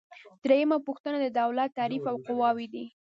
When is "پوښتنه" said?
0.87-1.17